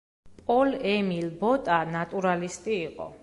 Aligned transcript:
პოლ-ემილ 0.45 1.27
ბოტა 1.43 1.77
ნატურალისტი 1.93 2.79
იყო. 2.89 3.11